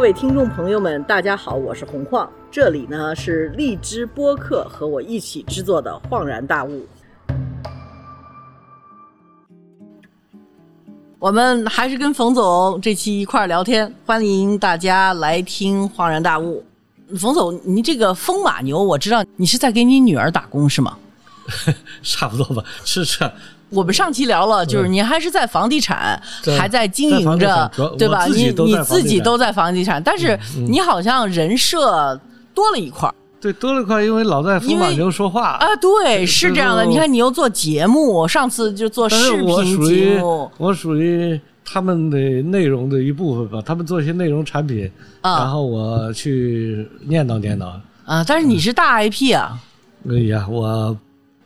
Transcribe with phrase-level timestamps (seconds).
[0.00, 6.86] 各位听众朋友们，大家好，我是洪晃，这里呢是荔枝播客和我一起制作的《恍然大悟》。
[11.18, 16.64] 我们还是跟冯总这期一块儿聊天，欢迎大家来听《恍然大悟》。
[17.18, 20.96] 冯总，您这个风马牛，我知道你是在给你女儿打工是吗？
[22.02, 23.30] 差不多吧，是是。
[23.70, 26.20] 我们上期聊了，就是您还是在房地产，
[26.58, 28.26] 还在经营着对吧？
[28.26, 32.20] 你你自己都在房地产，但是嗯你好像人设
[32.52, 35.66] 多了一块儿对，多了块，因为老在风马牛说话啊。
[35.76, 36.84] 对，是这样的。
[36.84, 44.80] 你看，你又做节目，上次就做视频我属于节目我属于他们的内容的一部分吧，他们做一些内容产品，
[45.22, 47.72] 然啊后我去念叨念叨。
[48.04, 49.58] 啊，但是你是大 IP 啊，
[50.10, 50.94] 哎呀，我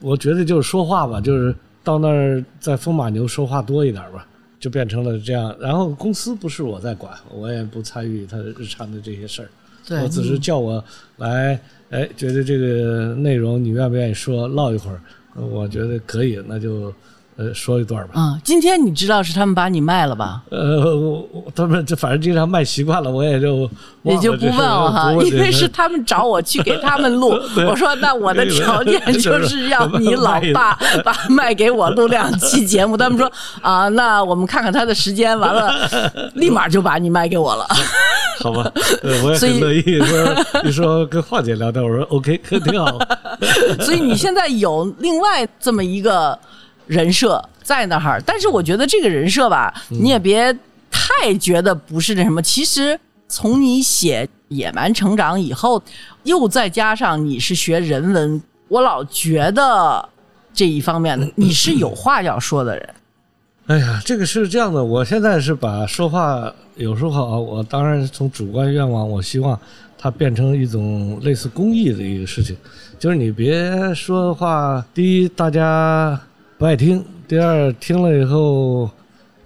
[0.00, 4.26] 我觉得就是说话吧，就是到那儿在风马牛说话多一点吧，
[4.58, 5.54] 就变成了这样。
[5.60, 9.48] 然后公司不是我在管，我也不参与他日常的这些事儿。
[9.86, 10.82] 对，我只是叫我
[11.18, 14.98] 来，哎，觉得这个内容你愿不愿意说，唠一会儿，
[15.36, 16.90] 呃我觉得可以，那就
[17.36, 18.14] 呃说一段吧。
[18.16, 20.42] 嗯，今天你知道是他们把你卖了吧？
[20.50, 20.84] 呃，
[21.54, 23.70] 他们这反正经常卖习惯了，我也就
[24.02, 27.28] 也就不问了哈，因为是他他们找我去给他们录。
[27.68, 32.96] 我说 那我的条件就是要你老爸把卖给我录两期节目。
[32.96, 35.70] 他们说 啊，那我们看看他的时间，完了
[36.36, 37.66] 立马就把你卖给我了。
[38.40, 38.62] 好吧，
[39.02, 42.98] 呃我也很乐意说，你说跟华姐聊天，我说 OK，可挺好。
[43.80, 46.38] 所以你现在有另外这么一个
[46.86, 50.56] 人设在那儿，但是我觉得这个人设吧，你也别
[50.90, 52.40] 太觉得不是那什么。
[52.42, 55.82] 其实从你写《野蛮成长》以后，
[56.24, 60.08] 又再加上你是学人文，我老觉得
[60.52, 62.88] 这一方面的你是有话要说的人。
[63.66, 69.58] 哎呀，这个是这样的，我现在是把说话有时候啊，我当然从主观愿望，我希望
[69.96, 72.54] 它变成一种类似公益的一个事情，
[72.98, 76.20] 就是你别说话，第一大家
[76.64, 78.90] 不爱听，第二听了以后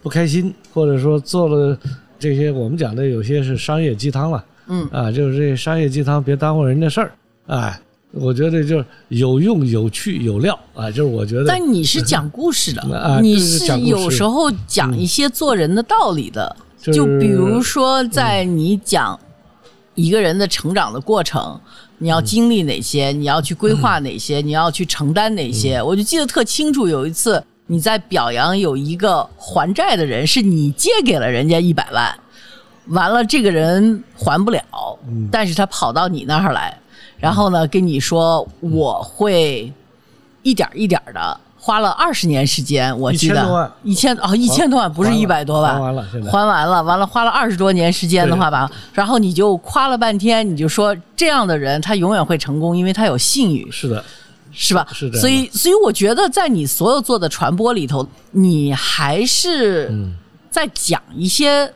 [0.01, 1.77] 不开心，或者说做了
[2.17, 7.13] 这些我们讲的有些是商业鸡汤了，嗯啊，就是这商业鸡汤别耽误人家事儿，
[7.49, 7.81] 哎。
[8.13, 10.89] 我觉得就是有用、有趣、有料啊！
[10.91, 16.57] 就是我觉得，但你是讲故事的， 啊你是有时候讲一些做人的道理的。
[16.81, 19.19] 就就比如说，在你讲
[19.97, 21.61] 一个人的成长的过程，
[21.99, 25.83] 你要经历哪些，你要去规划哪些，你要去承担哪些。
[25.83, 32.19] 我就记得特清楚，有一次你在表扬有一个还债的人，是你借给了人家一百万，
[32.87, 34.63] 完了这个人还不了，
[35.31, 36.79] 但是他跑到你那儿来，
[37.19, 39.73] 然后呢跟你说我会
[40.43, 41.41] 一点一点的。
[41.69, 43.43] 花了二十年时间，我记得。
[43.43, 43.73] 1000多万。
[43.85, 46.31] 一千哦，一千多万不是一百多万，还完了现在。
[46.31, 54.03] 还完了，完了花了二十多年时间的话吧，然后你就夸了半天，你就说这样的人他永远会成功，因为他有信誉，是的，
[54.51, 54.87] 是吧？
[54.95, 55.19] 是的。
[55.21, 60.15] 所以，所以我觉得在你所有做的传播里头，你还是嗯。
[60.51, 61.71] 在讲一些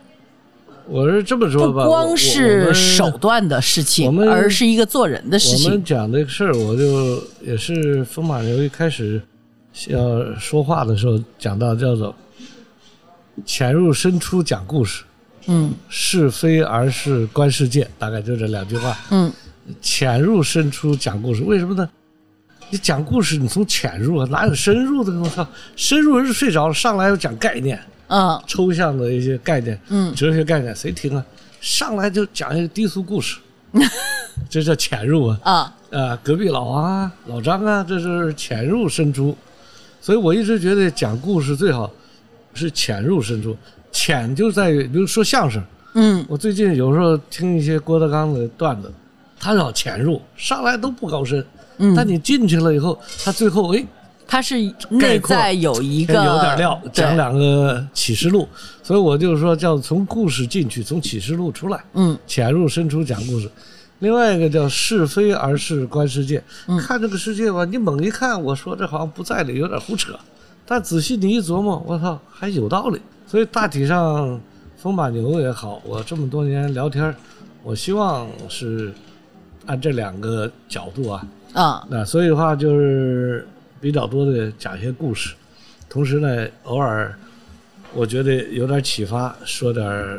[0.88, 5.66] 我是这么说吧，不光是手段的事情，而是一个做人的事情。
[5.66, 5.84] 我们情。
[5.84, 9.20] 讲这个事儿，我就也是风马牛一开始
[9.88, 12.14] 要说话的时候讲到叫做
[13.44, 15.04] 潜入深出讲故事，
[15.46, 18.96] 嗯是非而是观世界，大概就这两句话。
[19.10, 19.32] 嗯
[19.80, 21.88] 潜入深出讲故事，为什么呢？
[22.70, 25.12] 你讲故事，你从潜入啊，哪有深入的？
[25.20, 25.46] 我操，
[25.76, 31.24] 深入人是睡着了，上来要讲概念，嗯抽象的一些概念，嗯哲学概念，谁听啊？
[31.60, 33.38] 上来就讲一个低俗故事，
[34.50, 35.38] 这叫潜入啊！
[35.44, 39.36] 啊啊，隔壁老王啊，老张啊，这是潜入深处。
[40.02, 41.88] 所以我一直觉得讲故事最好
[42.52, 43.56] 是潜入深处。
[43.92, 45.62] 潜就在于，比如说相声，
[45.94, 48.92] 嗯我最近有时候听一些郭德纲的段子，
[49.38, 51.44] 他老潜入，上来都不高深，
[51.78, 53.84] 嗯，但你进去了以后，他最后哎
[54.26, 54.56] 他是
[54.88, 58.48] 内在有一个有点料，讲两个启示录。
[58.82, 61.84] 所以我就说叫从故事进去，从启示录出来。
[61.92, 63.48] 嗯潜入深处讲故事。
[64.02, 70.18] 另外一个叫是非而是观世界，嗯看这个世界吧，你猛一看，我说这好像不在理，有点胡扯，
[70.66, 73.00] 但仔细你一琢磨，我操，还有道理。
[73.28, 74.40] 所以大体上，
[74.76, 77.14] 风马牛也好，我这么多年聊天，
[77.62, 78.92] 我希望是
[79.66, 83.46] 按这两个角度啊，啊那所以的话就是
[83.80, 85.32] 比较多的讲一些故事，
[85.88, 87.16] 同时呢，偶尔
[87.94, 90.18] 我觉得有点启发，说点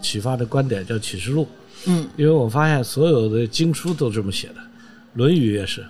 [0.00, 1.46] 启发的观点，叫启示录。
[1.86, 4.54] 嗯因为我发现所有的经书都这么写的，
[5.14, 5.84] 《论语》也是，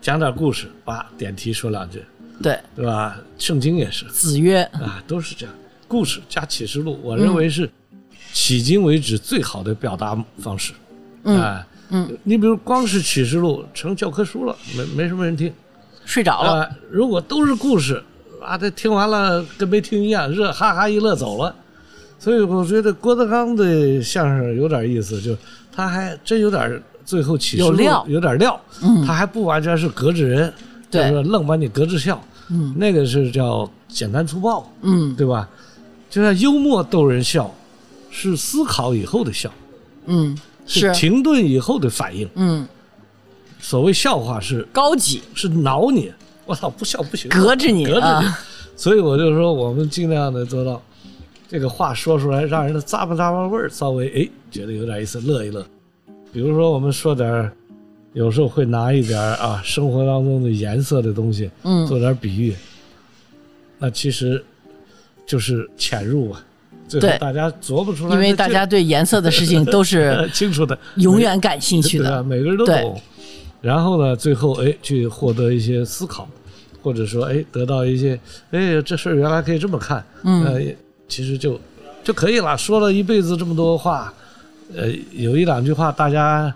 [0.00, 2.02] 讲点故事，把点题说两句，
[2.42, 3.18] 对，对吧？
[3.38, 5.54] 圣经也是子曰啊，都是这样，
[5.86, 7.68] 故事加启示录，我认为是
[8.32, 10.72] 迄今为止最好的表达方式。
[11.24, 15.52] 嗯哎，嗯，你比如光是启示录成教科书了，没没什么人听。
[16.04, 18.02] 睡着了，啊，如果都是故事，
[18.40, 21.54] 啊，这听完了跟没听一样，热哈哈一乐走了。
[22.18, 25.36] 所以我觉得郭德纲的相声有点意思，就
[25.72, 28.06] 他还真有点最后启示录有料。
[28.08, 29.04] 有点料，嗯。
[29.06, 30.52] 他还不完全是隔着人，
[30.90, 31.10] 对。
[31.10, 32.74] 就是愣把你隔着笑，嗯。
[32.76, 35.14] 那个是叫简单粗暴，嗯。
[35.14, 35.48] 对吧？
[36.08, 37.52] 就像幽默逗人笑，
[38.10, 39.52] 是思考以后的笑，
[40.06, 42.26] 嗯，是，停顿以后的反应。
[42.36, 42.66] 嗯，
[43.60, 46.10] 所谓笑话是高级，是挠你，
[46.46, 48.26] 我操，不笑不行，隔着你隔着你。
[48.26, 48.38] 啊。
[48.76, 50.80] 所以我就说，我们尽量的做到，
[51.48, 55.64] 这个话说出来，让人的咂巴咂巴味儿稍微哎觉得有点意思，乐一乐。
[56.32, 57.52] 比如说，我们说点儿，
[58.12, 62.54] 有时候会拿一点啊生活当中的颜色的东西，嗯做点儿比喻，
[63.78, 64.44] 那其实
[65.24, 66.42] 就是潜入啊。
[66.88, 71.98] 最后对大家琢磨出来，因为大家对颜色的事情都是呃 清楚的，永远感兴趣？
[71.98, 73.00] 的，每个人都对懂。
[73.60, 76.28] 然后呢，最后哎，去获得一些思考，
[76.82, 78.18] 或者说哎，得到一些
[78.50, 80.60] 哎，这事儿原来可以这么看，嗯呃，
[81.08, 81.60] 其实就
[82.04, 82.56] 就可以了。
[82.56, 84.12] 说了一辈子这么多话，
[84.74, 86.54] 呃，有一两句话大家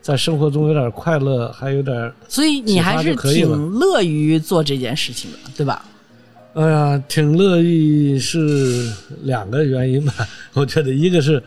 [0.00, 5.84] 在生活中有点快乐，还有点所以你还是挺乐于做这件事情的，对吧？
[6.54, 8.90] 哎呀，挺乐意是
[9.22, 10.12] 两个原因吧。
[10.54, 11.40] 我觉得一个是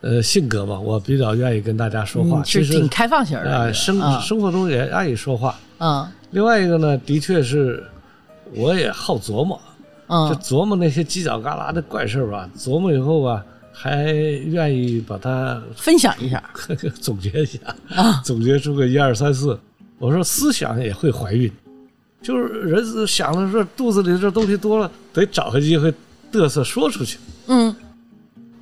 [0.00, 5.58] 呃性格吧，我比较愿意跟大家说话，嗯，其实挺开放型的啊、生嗯生活中也爱说话。
[5.78, 7.82] 嗯另外一个呢，的确是
[8.54, 9.58] 我也好琢磨，
[10.08, 12.48] 就嗯琢磨那些犄角旮旯的怪事儿吧。
[12.56, 16.42] 琢磨以后吧，还愿意把它分享一下
[17.00, 17.58] 总结一下，
[17.94, 19.58] 啊，总结出个一二三四。
[19.98, 21.50] 我说思想也会怀孕，
[22.22, 25.92] 就是人想的说肚子里这东西多了，得找个机会
[26.32, 27.18] 嘚瑟说出去。
[27.48, 27.74] 嗯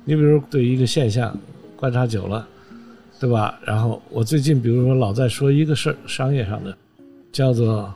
[0.03, 1.37] 你比如对一个现象
[1.75, 2.47] 观察久了，
[3.19, 3.59] 对吧？
[3.63, 6.75] 然后我最近比如说老在说一个事儿，商业上的，
[7.31, 7.93] 叫做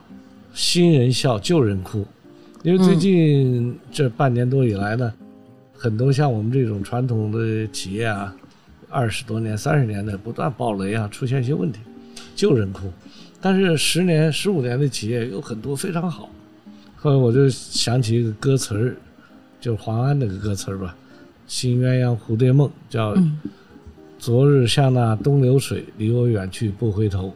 [0.52, 2.06] 新人笑旧人哭，
[2.62, 5.12] 因为最近这半年多以来呢，
[5.72, 8.32] 很多像我们这种传统的企业啊，
[8.88, 11.80] 二十多年、三十年的不断爆雷啊，出现一些问题，
[12.36, 12.82] 旧人哭。
[13.40, 16.30] 但是十年、十五年的企业有很多非常好。
[16.94, 18.96] 后来我就想起一个歌词儿，
[19.60, 20.96] 就是黄安那个歌词儿吧
[21.48, 23.40] ，“新鸳鸯蝴蝶梦”，叫嗯
[24.20, 27.34] “昨日像那东流水，离我远去不回头。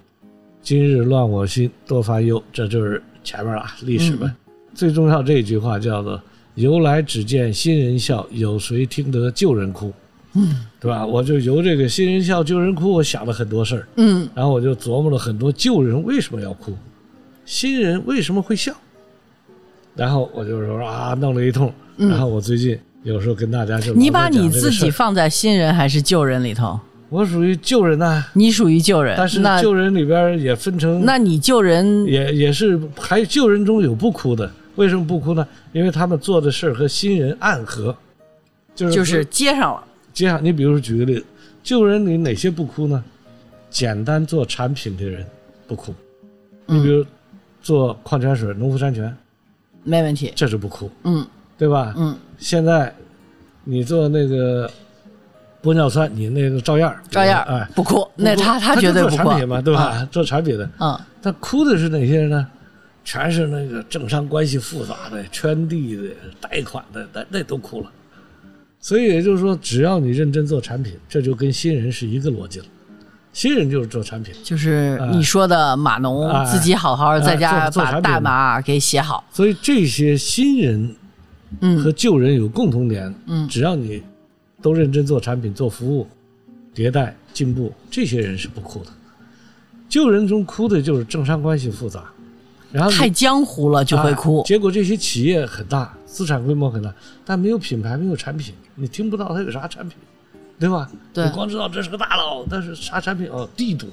[0.62, 4.32] 今日乱我心，多烦忧。”这就是前面啊历史呗。
[4.76, 6.20] 最重要这一句话叫做
[6.55, 9.90] “由来只见新人笑，有谁听得旧人哭”，
[10.37, 11.05] 嗯对吧？
[11.05, 13.88] 我就由这个新人笑旧人哭，我想了很多事儿。
[13.96, 16.76] 嗯然后我就琢磨了很多旧人为什么要哭，
[17.46, 18.73] 新人为什么会笑。
[19.94, 21.73] 然后我就说啊，弄了一通。
[21.96, 26.78] 嗯然后我最近有时候跟大家就你把你自己放在新人还是旧人里头？
[27.08, 34.50] 我属于旧人呐、你属于旧人，但是那旧人里边也分成，那你旧人也也是还旧人中有不哭的。
[34.76, 35.46] 为什么不哭呢？
[35.73, 37.94] 因为他们做的事儿和新人暗合，
[38.75, 41.26] 就是就是接上了，接上，你比如说举个例子，
[41.62, 43.02] 旧人里哪些不哭呢？
[43.68, 45.26] 简单做产品的人
[45.66, 45.95] 不哭，
[46.66, 47.04] 你比如
[47.61, 49.14] 做矿泉水、农夫山泉，
[49.83, 50.33] 没问题。
[50.35, 51.26] 这是不哭，嗯
[51.59, 51.92] 对吧？
[51.97, 52.95] 嗯现在
[53.64, 54.71] 你做那个
[55.62, 59.83] 玻尿酸，你那个照样儿照样哎，不哭，那他他绝对不哭产品嘛，对吧？
[59.83, 62.47] 啊做产品的，嗯但哭的是哪些人呢？
[63.06, 66.02] 全是那个政商关系复杂的、圈地的、
[66.40, 67.90] 贷款的，那那都哭了。
[68.80, 72.66] 所以也就是说，只要你认真做产品，这就跟新人是一个逻辑了。
[73.32, 79.25] 新人就是做产品，就是哎你说的码农哎自己好好在家把代码给写好。
[79.30, 80.88] 所以这些新人
[81.60, 84.02] 和嗯旧人有共同点，嗯只要你
[84.60, 86.08] 都认真做产品、做服务、
[86.75, 88.90] 迭代进步，这些人是不哭的。
[89.88, 92.04] 旧人中哭的就是政商关系复杂，
[92.76, 94.45] 然后太江湖了就会哭啊。
[94.45, 96.92] 结果这些企业很大，资产规模很大，
[97.25, 99.97] 但没有品牌，没有产品，你听不到它有啥产品，
[100.59, 100.90] 对吧？
[101.14, 103.88] 对你光知道这是个大佬，但是啥产品哦，地多，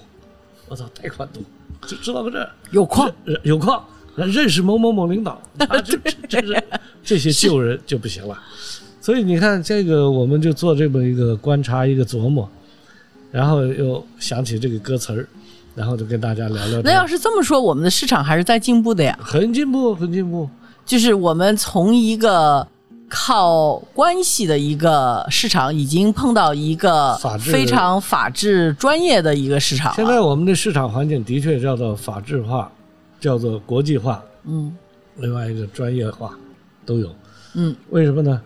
[0.67, 1.41] 我操，贷款多，
[1.87, 3.09] 就知道个这有矿，
[3.43, 3.81] 有矿，
[4.15, 6.63] 认识某某某领导，啊、这这这是
[7.01, 8.37] 这些旧人就不行了。
[8.99, 12.49] 所以你看，这个我们就做这么一个观察，一个琢磨，
[13.31, 15.27] 然后又想起这个歌词儿，
[15.75, 16.81] 然后就跟大家聊聊。
[16.83, 19.17] 那要是这么说，我们的市场还是在进步的呀。
[19.21, 20.49] 很进步，很进步。
[20.85, 22.67] 就是我们从一个
[23.07, 29.93] 靠关系的一个市场，已经碰到一个非常法治专业的一个市场。
[29.95, 32.71] 现在我们的市场环境的确叫做法治化，
[33.19, 34.75] 叫做国际化，嗯
[35.17, 36.33] 另外一个专业化
[36.85, 37.09] 都有。
[37.53, 38.41] 嗯为什么呢？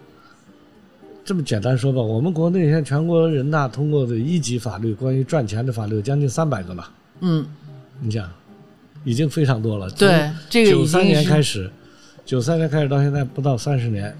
[1.24, 6.88] 这么简单说吧，我们国内现在全国人大通过的一级法律，关于赚钱的法律有将近三百个了。
[7.21, 7.45] 嗯，
[8.00, 8.29] 你想，
[9.03, 9.89] 已经非常多了。
[9.91, 11.69] 对，这个九三年开始，
[12.25, 14.15] 九三年开始到现在不到三十年，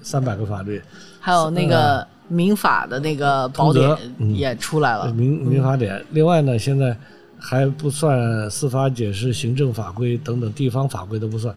[0.00, 0.82] 三百个法律，
[1.20, 3.96] 还有那个民法的那个宝典
[4.34, 5.12] 也出来了。
[5.12, 6.04] 民民法典。
[6.10, 6.96] 另外呢，现在
[7.38, 11.54] 还不算司法解释、行政法规等等地方法规都不算。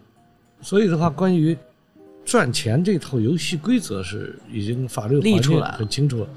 [0.60, 1.56] 所以的话，关于
[2.24, 6.28] 赚钱这套游戏规则是已经法律环境立出来了很清楚了，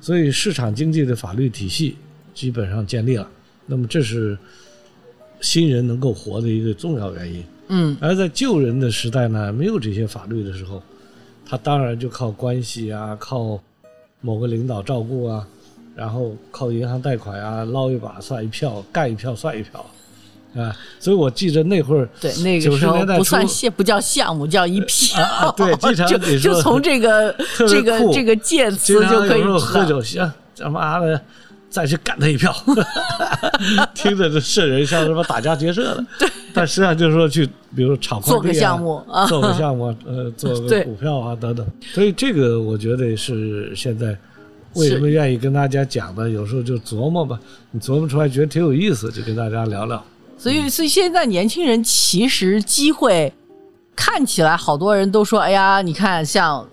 [0.00, 1.96] 所以市场经济的法律体系
[2.32, 3.28] 基本上建立了。
[3.70, 4.36] 那么这是
[5.40, 7.44] 新人能够活的一个重要原因。
[7.68, 10.82] 嗯而在旧人的时代呢，没有这些法律的时候，
[11.46, 13.60] 他当然就靠关系啊，靠
[14.20, 15.46] 某个领导照顾啊，
[15.94, 19.86] 然后靠银行贷款啊，捞一把算一票，干一票算一票，
[20.56, 25.54] 啊，所以我记着那会儿，对，那个90时候年代不算项不叫项目，叫一票。
[25.56, 27.32] 对 经常就就从这个
[27.68, 31.22] 这个这个介词就可以喝酒行，他妈的
[31.70, 32.52] 再去干他一票，
[33.94, 36.04] 听着这瘆人，像什么打家劫舍的。
[36.18, 41.66] 对，但实际上就是说去，比如说炒快做个项目啊做个项目，呃，做个股票啊等等。
[41.94, 44.16] 所以这个我觉得是现在
[44.74, 47.38] 为什么愿意跟大家讲的，有时候就琢磨吧，
[47.70, 50.04] 你琢磨出来觉得挺有意思，就跟大家聊聊。
[50.36, 53.32] 所以，所以现在年轻人其实机会
[53.94, 56.66] 看起来，好多人都说：“哎呀，你看像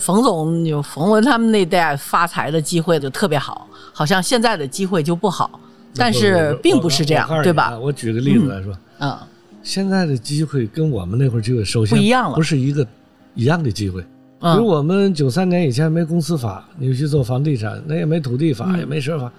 [0.00, 5.60] 冯总、有冯文他们那代发财的机会就特别好，好像现在的机会就不好。”
[5.96, 7.78] 但是并不是这样对吧啊？？
[7.78, 9.18] 我举个例子来说，嗯，
[9.60, 12.86] 现在的机会跟我们那会儿机会首先不一样了不是一个
[13.34, 14.00] 一样的机会。
[14.00, 19.32] 比如嗯我们九三年以前没公司法，你去做房地产，那也没土地法，嗯也没什么法，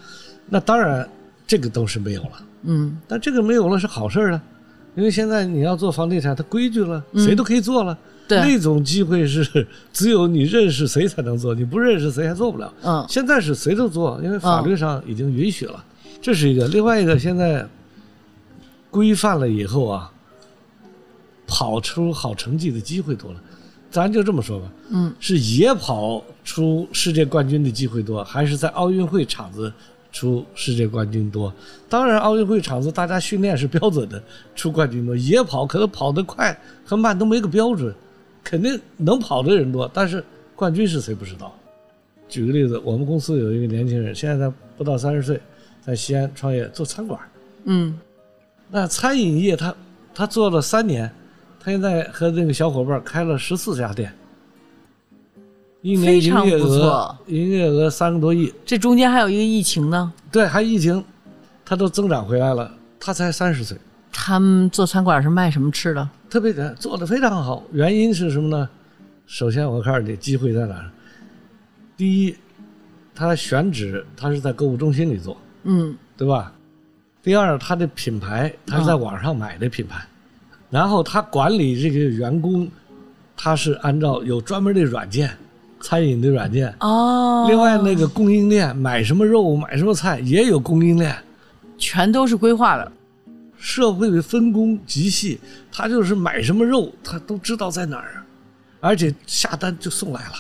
[0.49, 1.07] 那当然
[1.47, 2.31] 这个都是没有了。
[2.63, 4.41] 嗯，但这个没有了是好事儿啊，
[4.95, 7.93] 因为现在你要做房地产，它规矩了，谁都可以做了。
[7.93, 7.97] 嗯
[8.31, 12.73] 对那种机会是 只有你认识谁才能做，你不认识谁还做不了。
[12.83, 15.83] 嗯现在是谁都做，因为法律上已经允许了，
[16.21, 16.67] 这是一个。
[16.67, 17.67] 另外一个，现在
[18.89, 20.11] 规范了以后啊，
[21.45, 23.41] 跑出好成绩的机会多了。
[23.89, 29.69] 咱就这么说吧，嗯，是野跑出世界冠军的机会多，还是在奥运会场子
[30.13, 31.53] 出世界冠军多？
[31.89, 34.23] 当然，奥运会场子大家训练是标准的，
[34.55, 35.13] 出冠军多。
[35.17, 37.93] 野跑可能跑得快和慢都没个标准，
[38.43, 40.23] 肯定能跑的人多，但是
[40.55, 41.53] 冠军是谁不知道。
[42.27, 45.39] 举个例子，我们公司有一个年轻人，现在他不到三十岁，
[45.85, 47.19] 在西安创业做餐馆。
[47.65, 47.99] 嗯
[48.69, 49.75] 那餐饮业他
[50.13, 51.11] 他做了三年，
[51.59, 54.13] 他现在和那个小伙伴开了十四家店，
[55.81, 60.13] 一年营业额营业额三个多亿，这中间还有一个疫情呢。
[60.31, 61.03] 对，还疫情，
[61.65, 62.71] 他都增长回来了。
[62.97, 63.77] 他才三十岁，
[64.11, 66.09] 他们做餐馆是卖什么吃的？
[66.29, 67.63] 特别的做的非常好。
[67.71, 68.69] 原因是什么呢？
[69.25, 70.91] 首先我告诉你，机会在哪儿？
[71.95, 72.35] 第一，
[73.15, 76.51] 他选址他是在购物中心里做，嗯对吧？
[77.23, 80.03] 第二，他的品牌他是在网上买的品牌，
[80.69, 82.67] 然后他管理这个员工，
[83.37, 85.29] 他是按照有专门的软件，
[85.79, 86.73] 餐饮的软件。
[86.79, 91.15] 哦，另外那个供应链，买什么肉买什么菜也有供应链，
[91.77, 92.91] 全都是规划的。
[93.61, 95.39] 社会的分工极细，
[95.71, 98.25] 他就是买什么肉他都知道在哪儿，
[98.79, 100.33] 而且下单就送来了。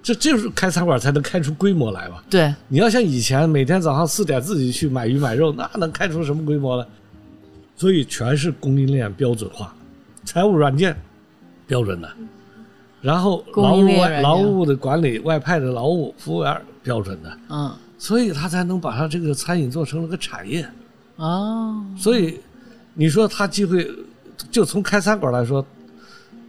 [0.00, 2.22] 这这就是开餐馆才能开出规模来吧？
[2.30, 6.86] 对，你要像以前每天早上四点自己去买鱼买肉，那能开出什么规模来？
[7.74, 9.74] 所以全是供应链标准化，
[10.24, 10.96] 财务软件
[11.66, 12.08] 标准的，
[13.00, 20.68] 然后劳务外劳务的管理、外派的劳务服务员标准的，嗯所以他才能把他这个餐饮做成了个产业。
[21.16, 22.40] 哦，所以
[22.94, 23.88] 你说他机会，
[24.50, 25.64] 就从开餐馆来说，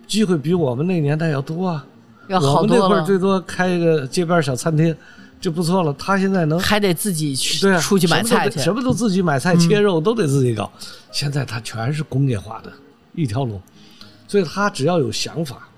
[0.08, 1.86] 机会比我们那年代要多啊。
[2.28, 4.96] 要我们那会儿最多开一个街边小餐厅
[5.40, 8.60] 就不错了，他现在能还得自己去对啊，出去买菜去。
[8.60, 10.72] 嗯什么都得什么都自己买菜、切肉都得自己搞。
[11.12, 12.74] 现在他全是工业化的
[13.14, 13.62] 一条龙，
[14.28, 15.70] 所以他只要有想法，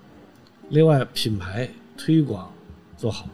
[0.69, 2.49] 另外品牌推广
[2.97, 3.27] 做好，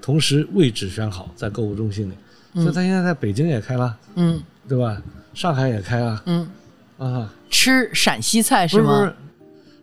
[0.00, 2.14] 同时位置选好，在购物中心里。
[2.54, 5.00] 所以他现在在北京也开了，嗯对吧？
[5.34, 6.22] 上海也开啊。
[6.26, 6.48] 嗯，
[6.98, 9.12] 啊，吃陕西菜不是不吗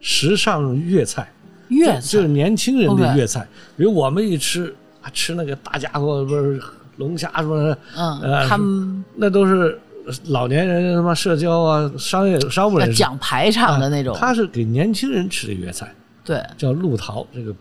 [0.02, 1.32] 是？，时尚粤菜，
[1.70, 2.02] 粤菜。
[2.02, 3.48] 就是年轻人的粤菜。
[3.78, 6.60] 比如我们一吃啊，吃那个大家伙，不是
[6.98, 9.80] 龙虾什么的，嗯，呃他们那都是
[10.26, 12.98] 老年人他妈社交啊，商业商务要人士。
[12.98, 14.16] 讲排场的那种。
[14.16, 14.20] 啊。
[14.20, 15.94] 他是给年轻人吃的粤菜，
[16.26, 17.56] 对，叫鹿桃，这个、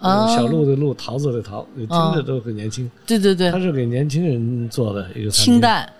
[0.00, 2.90] 嗯小鹿的鹿，桃子的桃，你听着都很年轻。
[3.06, 3.50] 对对对。
[3.52, 5.84] 他，是给年轻人做的一个清，淡。
[5.86, 5.94] 清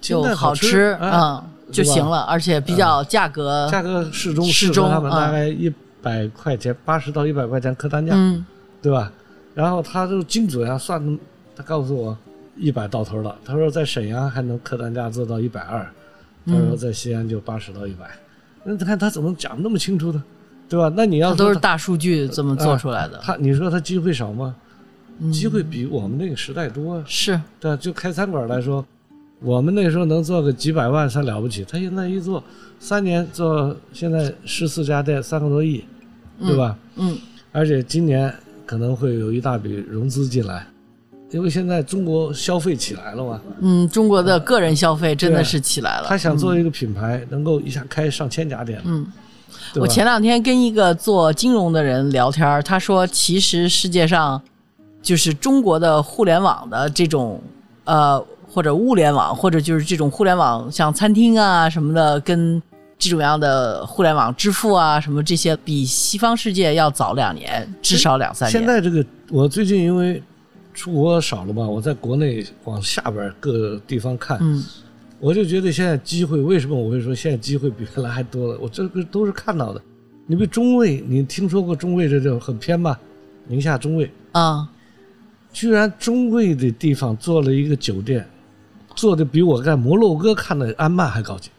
[0.00, 8.44] 就好吃嗯，就行了，而且比较价格，价格适中，适中他们啊大概一百块钱，八十到一百块钱客单价，嗯
[8.80, 9.12] 对吧？
[9.54, 11.18] 然后他就精准啊算，
[11.56, 12.16] 他告诉我
[12.56, 13.36] 一百到头了。
[13.44, 15.84] 他说在沈阳还能客单价做到一百二，
[16.46, 18.08] 他说在西安就八十到一百。
[18.64, 20.22] 那你看他怎么讲那么清楚的，
[20.68, 20.92] 对吧？
[20.96, 24.54] 那你要都是大数据这么做出来的，他你说他机会少吗？
[25.32, 27.04] 机会比我们那个时代多啊。
[27.04, 28.86] 是对，就开餐馆来说，
[29.40, 32.42] 我们那时候能做个几百万算了不起，他现在一做
[32.78, 35.84] 三年做，现在十四家店，三个多亿，
[36.40, 36.76] 对吧？
[36.96, 37.16] 嗯。
[37.50, 38.32] 而且今年
[38.66, 40.66] 可能会有一大笔融资进来，
[41.30, 46.06] 因为现在中国消费起来了嘛，嗯，中国的个人消费真的是起来了。
[46.06, 49.06] 他想做一个品牌，能够一下开上千家店，嗯，
[49.76, 54.40] 我前两天跟一个做金融的人聊天，他说，其实世界上
[55.00, 57.40] 就是中国的互联网的这种
[57.84, 58.22] 呃，
[58.58, 62.60] 或者物联网，或者就是这种互联网，像餐厅啊什么的，跟
[62.98, 68.50] 这种样的互联网支付啊什么这些，比西方世界要早两年，至少两三年。
[68.50, 70.20] 现在这个，我最近因为
[70.74, 74.64] 出国少了吧，我在国内往下边各地方看，嗯
[75.20, 78.58] 我就觉得现在机会，为什么我会说现在机会比原来还多了？
[78.60, 79.80] 我这个都是看到的。
[80.26, 82.98] 你比如中卫，你听说过中卫这种很偏吧？
[83.46, 84.68] 宁夏中卫，啊
[85.52, 88.28] 居然中卫的地方做了一个酒店，
[88.98, 91.50] 做的比我在摩洛哥看的安曼还高级，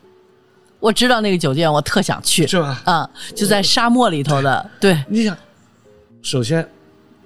[0.77, 2.45] 我知道那个酒店，我特想去。
[2.45, 2.81] 是吧？
[2.83, 5.37] 啊，就在沙漠里头的，对你想，
[6.21, 6.67] 首先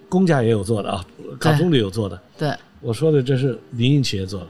[0.08, 1.04] 公家也有做的啊，
[1.40, 2.20] 港中里有做的。
[2.38, 4.48] 对，我说的这是民营企业做的，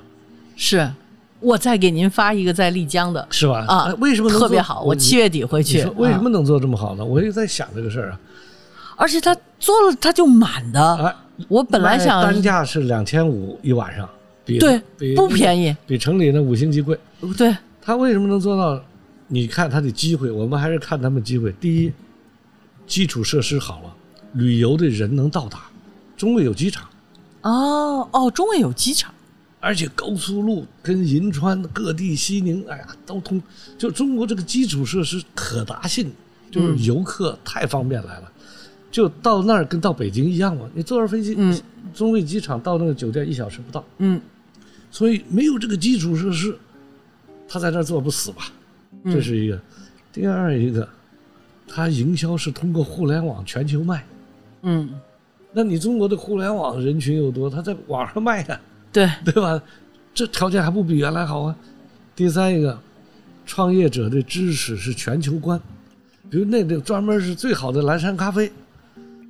[0.57, 0.91] 是。
[1.39, 3.65] 我再给您发一个在丽江的是吧？
[3.67, 5.83] 啊哎，为什么能特别好，我七月底回去。
[5.95, 7.05] 为什么啊能做这么好呢？
[7.05, 8.19] 我也在想这个事儿啊。
[8.97, 10.95] 而且他做了，他就满的。
[10.95, 11.15] 哎，
[11.47, 14.09] 我本来想单价是两千五一晚上，
[14.45, 16.97] 比对比不便宜，比城里那五星级贵。
[17.37, 18.83] 对，他为什么能做到？
[19.27, 21.51] 你看他的机会，我们还是看他们机会。
[21.53, 21.91] 第一，
[22.85, 23.95] 基础设施好了，
[24.33, 25.63] 旅游的人能到达，
[26.15, 26.87] 中卫有机场，
[27.41, 29.11] 哦哦，中卫有机场，
[29.59, 33.41] 而且高速路跟银川各地西宁，哎呀都通。
[33.77, 36.11] 就中国这个基础设施可达性，
[36.51, 38.31] 就是游客太方便来了。
[38.91, 41.59] 就到那儿跟到北京一样嘛，你坐着飞机，嗯
[41.95, 44.21] 中卫机场到那个酒店一小时不到，嗯
[44.93, 46.55] 所以没有这个基础设施，
[47.47, 48.43] 他在这儿做不死吧？
[49.05, 49.59] 这是一个。
[50.11, 50.87] 第二一个，
[51.67, 54.05] 他营销是通过互联网全球卖，
[54.61, 54.87] 嗯，
[55.51, 59.59] 那你中国的互联网人群又多，他在网上卖呀、对，对吧？
[60.13, 61.55] 这条件还不比原来好啊。
[62.15, 62.79] 第三一个，
[63.47, 65.59] 创业者的知识是全球观，
[66.29, 68.51] 比如那个专门是最好的蓝山咖啡，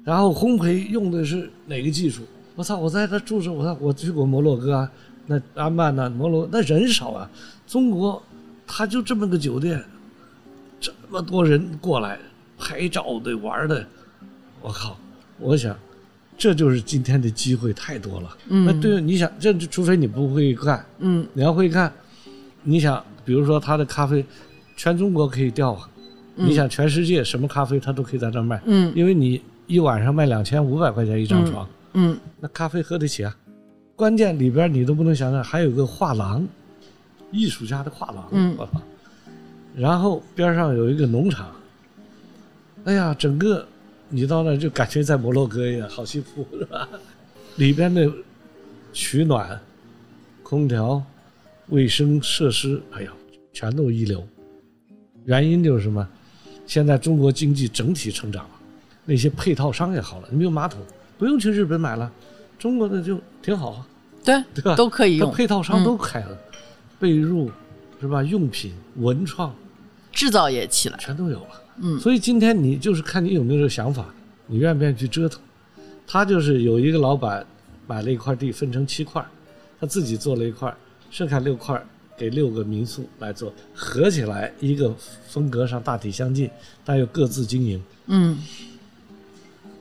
[0.04, 2.23] 然后烘焙用的是哪个技术？
[2.56, 2.78] 我操！
[2.78, 3.78] 我在这住着，我操！
[3.80, 4.91] 我去过摩洛哥啊，
[5.25, 7.29] 那阿曼呐、摩罗那人少啊。
[7.65, 8.21] 中国，
[8.67, 9.83] 他就这么个酒店，
[10.79, 12.19] 这么多人过来
[12.57, 13.86] 拍照的玩的，
[14.62, 14.97] 我靠！
[15.39, 15.75] 我想，
[16.38, 18.38] 这就是今天的机会太多了。
[18.49, 21.91] 嗯那对，你想，这除非你不会干，嗯你要会干，
[22.63, 24.23] 你想，比如说他的咖啡，
[24.75, 25.89] 全中国可以调啊。
[26.36, 33.36] 你想，全世界什么咖啡他都可以在这卖，嗯因为你一晚上卖两千五百块钱一张床，嗯那咖啡喝得起啊。
[33.95, 36.47] 关键里边你都不能想象，还有个画廊，
[37.32, 38.67] 艺术家的画廊。
[39.75, 41.51] 然后边上有一个农场，
[42.86, 43.65] 哎呀，整个
[44.10, 46.88] 你到那就感觉在摩洛哥一样，好幸福是吧？
[47.58, 48.12] 里边的
[48.91, 49.60] 取暖、
[50.43, 51.01] 空调、
[51.69, 53.12] 卫生设施，哎呀，
[53.51, 54.23] 全都一流。
[55.25, 56.08] 原因就是什么？
[56.65, 58.51] 现在中国经济整体成长了，
[59.06, 60.79] 那些配套商也好了，你比如马桶，
[61.17, 62.12] 不用去日本买了，
[62.63, 63.88] 中国的就挺好啊，
[64.23, 64.73] 对 对吧？
[64.78, 66.38] 都可以用它配套商都开了，
[66.97, 67.52] 被褥
[67.99, 68.23] 是吧？
[68.23, 69.54] 用品、文创
[70.13, 70.97] 制造业起来。
[70.97, 71.62] 全都有了。
[71.82, 74.06] 嗯所以今天你就是看你有没有这个想法，
[74.47, 75.41] 你愿不愿意去折腾。
[76.08, 77.45] 他就是有一个老板
[77.86, 79.21] 买了一块地，分成七块，
[79.78, 80.73] 他自己做了一块，
[81.12, 81.86] 剩下六块
[82.17, 84.95] 给六个民宿来做，合起来一个
[85.28, 86.49] 风格上大体相近，
[86.86, 88.41] 但又各自经营，嗯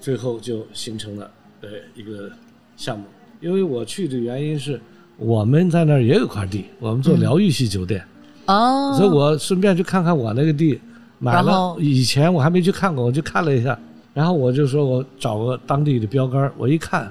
[0.00, 2.28] 最后就形成了呃一个
[2.76, 3.04] 项目。
[3.40, 4.80] 因为我去的原因是，
[5.16, 8.04] 我们在那儿也有块地，我们做疗愈系酒店，
[8.46, 10.80] 哦，所以我顺便去看看我那个地，
[11.18, 11.76] 买了。
[11.80, 13.76] 以前我还没去看过，我去看了一下，
[14.14, 17.10] 然后我就说我找个当地的标杆，我一看，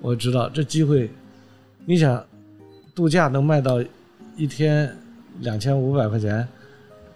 [0.00, 1.10] 我知道这机会，
[1.84, 2.24] 你想，
[2.94, 3.82] 度假能卖到
[4.36, 4.96] 一天
[5.40, 6.46] 两千五百块钱，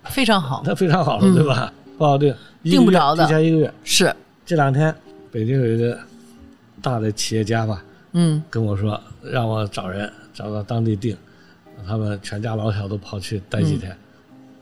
[0.07, 1.73] 非常好，那非常好了，嗯对吧？
[1.97, 3.73] 不好订，一个月订不着的提前一个月。
[3.85, 4.13] 是
[4.45, 4.93] 这两天
[5.31, 5.97] 北京有一个
[6.83, 11.17] 大的企业家吧，嗯跟我说让我找人找到当地订，
[11.87, 13.97] 他们全家老小都跑去待几天。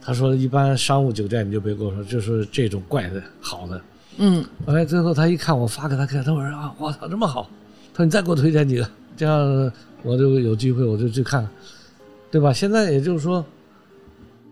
[0.01, 3.81] 他说一般商务酒店你就别跟我说，就是这种怪的好的。
[4.17, 7.49] 嗯后来最后他一看我发给他看，他说啊，我操这么好，
[7.93, 9.71] 他说你再给我推荐几个，这样
[10.03, 11.51] 我就有机会我就去看看，
[12.31, 12.53] 对吧？
[12.53, 13.43] 现在也就是说，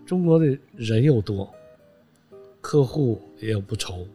[0.04, 1.48] 中国的人又多，
[2.60, 4.06] 客户也不愁，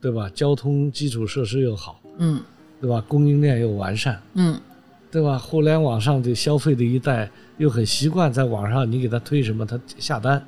[0.00, 0.30] 对吧？
[0.34, 2.40] 交通基础设施又好，嗯
[2.84, 3.02] 对吧？
[3.08, 4.60] 供应链又完善，嗯
[5.10, 5.38] 对吧？
[5.38, 10.44] 互联网上的消费的一代又很习惯在网上你给他推什么，他下单、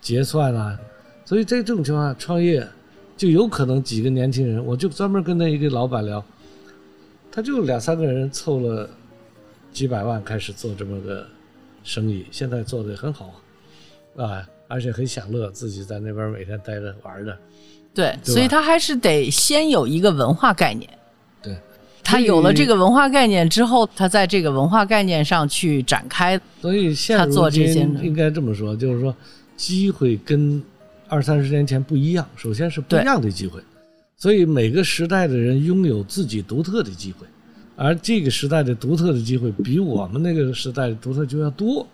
[0.00, 0.78] 结算啊，
[1.26, 2.66] 所以在这种情况下创业，
[3.14, 6.24] 就有可能几个年轻人，我就专门跟那一个老板聊，
[7.30, 8.88] 他就两三个人凑了
[9.70, 11.26] 几百万开始做这么个
[11.84, 13.34] 生意，现在做的很好
[14.16, 17.36] 啊，而且很享乐，自己在那边每天待着玩的，
[17.92, 20.88] 对，对所以他还是得先有一个文化概念。
[22.06, 22.12] 对。
[22.12, 26.40] 他有了这个文化概念之后，他在这个文化概念上去展开。
[26.62, 29.14] 所以现他做这些应该这么说，就是说
[29.56, 30.62] 机会跟
[31.08, 32.26] 二三十年前不一样。
[32.36, 33.60] 首先是不一样的机会，
[34.16, 37.26] 所以每个时代的人拥有自己独特的机会，
[37.76, 41.86] 而这个时代的独特的机会比我们那个时代的独特就要多。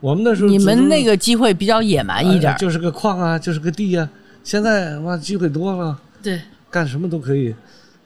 [0.00, 4.08] 我们那时候你们那个机会比较野蛮一点就是个矿啊，就是个地啊。
[4.44, 7.54] 现在哇，机会多了，对，干什么都可以。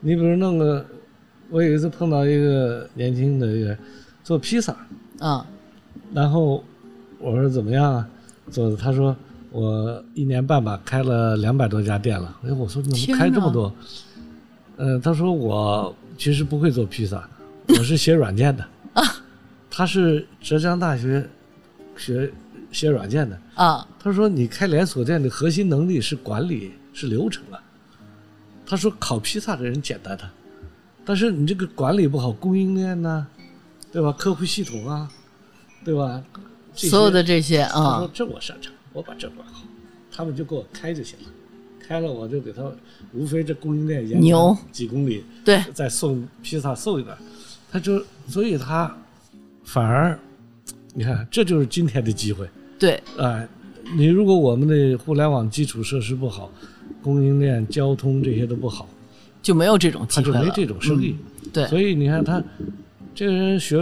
[0.01, 0.85] 你比如弄个，
[1.53, 3.77] 我有一次碰到一个年轻的一个
[4.23, 4.75] 做披萨，
[5.19, 5.45] 嗯
[6.11, 6.63] 然后
[7.19, 8.09] 我说怎么样啊？
[8.49, 9.15] 做的，他说
[9.51, 12.35] 我一年半吧开了两百多家店了。
[12.43, 13.71] 哎，我说你怎么开这么多？
[14.77, 17.29] 呃，他说我其实不会做披萨，
[17.69, 18.65] 我是写软件的。
[18.93, 19.03] 啊
[19.69, 21.23] 他是浙江大学
[21.95, 22.31] 学
[22.71, 23.39] 写软件的。
[23.53, 27.61] 啊，他说你开连锁店的核心能力是管理，是流程啊。
[28.65, 30.27] 他说烤披萨的人简单的，
[31.05, 33.27] 但是你这个管理不好，供应链呐、
[33.91, 34.11] 对吧？
[34.13, 35.09] 客户系统啊，
[35.83, 36.23] 对吧？
[36.75, 37.99] 所有的这些他啊。
[37.99, 39.63] 说，这我擅长，我把这管好，
[40.11, 41.25] 他们就给我开就行了，
[41.79, 42.63] 开了我就给他，
[43.13, 44.55] 无非这供应链延牛。
[44.55, 47.15] 长几公里，对，再送披萨送一点，
[47.71, 48.95] 他就所以他
[49.63, 50.17] 反而，
[50.93, 53.47] 你看这就是今天的机会，对，哎，
[53.95, 56.49] 你如果我们的互联网基础设施不好，
[57.01, 58.87] 供应链、交通这些都不好，
[59.43, 60.33] 就没有这种机会了。
[60.33, 61.15] 他就没这种生意。
[61.53, 62.41] 对所以你看他
[63.13, 63.77] 这个人学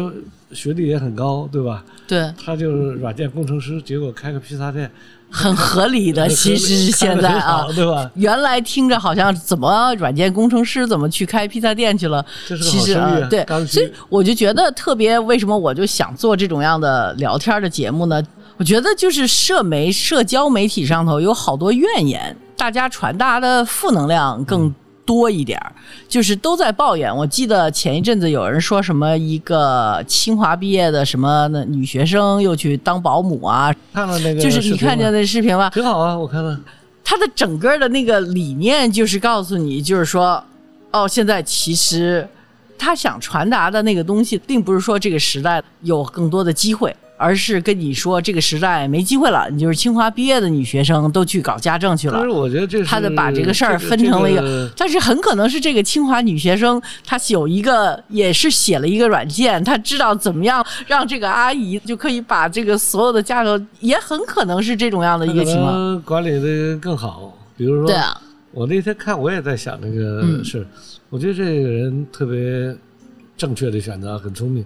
[0.52, 1.86] 学历也很高，对吧？
[2.06, 4.92] 对，他就是软件工程师，结果开个披萨店，
[5.30, 8.12] 很合理的， 其实是现在啊对吧？
[8.16, 12.26] 原来听着好像怎么软件工程师怎么去开披萨店去了？
[12.46, 18.22] 这是个其实啊对，所以我就觉得特别，为什么我就想做这种样的聊天的节目呢？
[18.58, 24.72] 我觉得就是社媒、社交媒体上头有好多怨言，大家传达的负能量更
[25.12, 25.74] 多一点儿，
[26.08, 27.14] 就是都在抱怨。
[27.14, 36.58] 我记得前一阵子有人说什么一个清华毕业的什么女学生又去当保姆啊，看了那个就是你看见那视频了，挺好啊，我看了。
[37.04, 40.42] 他的整个的那个理念就是告诉你，就是说，
[40.92, 42.26] 哦，现在其实
[42.78, 49.48] 他想传达的那个东西，并不是说这个时代有更多的机会，而是跟你说这个时代没机会了。
[49.52, 52.30] 你就是清华毕业的女学生都去搞家政去了但是。
[52.30, 66.02] 我觉得这是他的把这个事儿分成了一个，但是很可能是这个清华女学生，她有一个也是写了一个软件，她知道怎么样让这个阿姨就可以把这个所有的家头，也很可能是这种样的一个情况。
[66.02, 67.38] 管理的更好。
[67.58, 68.20] 比如说，对啊，
[68.52, 70.66] 我那天看，我也在想这个嗯事。
[71.12, 72.76] 我觉得这个人特别
[73.38, 74.66] 正确的选择，很聪明。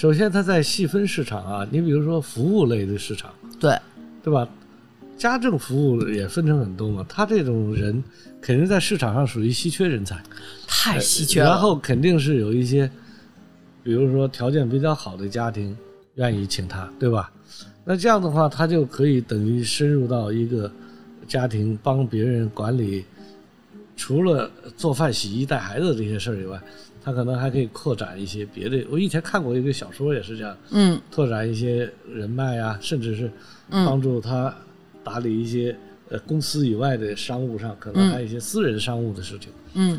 [0.00, 3.78] 首先，他在细分市场啊，你比如说服务类的市场，对，
[4.22, 4.48] 对吧？
[5.18, 8.02] 家政服务也分成很多嘛，他这种人
[8.40, 10.18] 肯定在市场上属于稀缺人才，
[10.66, 11.50] 太稀缺了。
[11.50, 12.90] 然后肯定是有一些，
[13.82, 15.76] 比如说条件比较好的家庭
[16.14, 17.30] 愿意请他，对吧？
[17.84, 20.72] 那这样的话，他就可以等于深入到一个
[21.28, 23.04] 家庭，帮别人管理，
[23.98, 26.58] 除了做饭、洗衣、带孩子这些事儿以外，
[27.02, 28.84] 他可能还可以扩展一些别的。
[28.90, 31.00] 我以前看过一个小说，也是这样，嗯。
[31.10, 33.30] 拓展一些人脉啊，甚至是
[33.70, 34.54] 帮助他
[35.02, 35.76] 打理一些
[36.08, 39.48] 呃公司以外的商务上，可能还有一些私人商务的事情。
[39.74, 39.98] 嗯，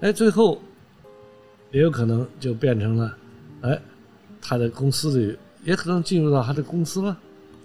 [0.00, 0.60] 哎，最后
[1.70, 3.16] 也有可能就变成了，
[3.60, 3.78] 哎，
[4.40, 7.16] 他的公司里也可能进入到他的公司了，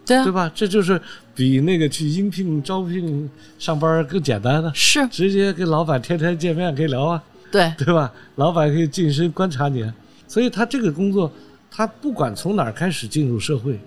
[0.05, 0.23] 对啊。
[0.23, 0.51] 对，吧？
[0.53, 0.99] 这就是
[1.33, 5.07] 比那个去应聘、招聘上班更简单的，是。
[5.07, 8.11] 直接跟老板天天见面可以聊啊，对， 对吧？
[8.37, 9.93] 老板可以近身观察你，啊
[10.27, 11.31] 所以他这个工作，
[11.69, 13.79] 他不管从哪儿开始进入社会，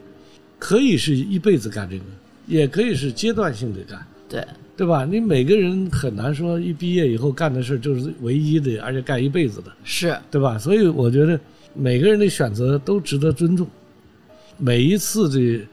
[0.60, 2.04] 可以是一辈子干这个，
[2.46, 4.06] 也可以是阶段性的干。
[4.28, 5.04] 对，对吧？
[5.04, 10.56] 你每个人很难说一毕业以后干的事就是唯一的，而且干一辈子的，是，对吧？
[10.56, 11.38] 所以我觉得
[11.74, 13.66] 每个人的选择都值得尊重，
[14.56, 15.66] 每一次的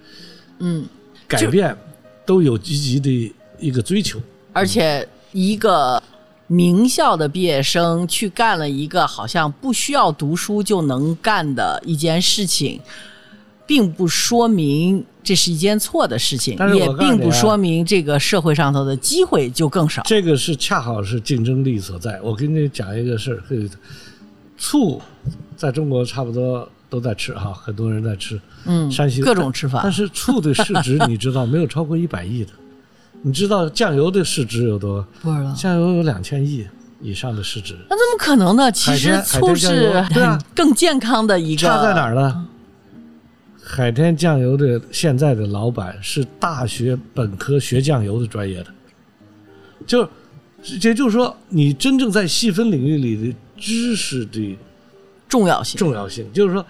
[0.58, 0.84] 嗯，
[1.28, 1.76] 改变
[2.26, 4.20] 都有积极的一个追求。
[4.52, 6.02] 而且一个
[6.54, 12.80] 名校的毕业生去干了一个好像不需要读书就能干的一件事情，
[13.66, 20.04] 并不说明这是一件错的事情但，也并不说明这个社会上头的机会就更少。
[20.06, 22.22] 这个是恰好是竞争力所在。
[22.22, 23.42] 我跟你讲一个事儿，
[24.56, 25.02] 醋
[25.58, 28.40] 在中国差不多都在吃哈，很多人在吃。
[28.66, 32.52] 嗯，山西各种吃法但是醋的市值你知道没有超过一百亿的，
[33.26, 35.02] 你知道酱油的市值有多？
[35.22, 35.54] 不知道。
[35.54, 36.68] 酱油有两千亿
[37.02, 38.72] 以上的市值，那怎么可能呢？
[38.72, 40.06] 其实醋是
[40.54, 41.62] 更健康的一个。
[41.62, 42.48] 差在哪儿呢？
[43.66, 48.68] 海天酱油的现在的老板是大学本科学酱油的专业的，
[49.88, 50.08] 就
[50.82, 54.58] 也就是说，你真正在细分领域里的知识的
[55.30, 55.78] 重要性。
[55.80, 56.66] 重要性，就是说，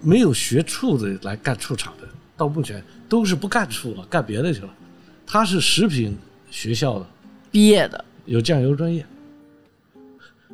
[0.00, 4.68] 没有学醋的来干醋厂的，到目前都是不干醋了，干别的去了。
[5.26, 6.16] 他是食品
[6.50, 7.06] 学校的，
[7.50, 8.04] 毕业的。
[8.26, 9.06] 有酱油专业，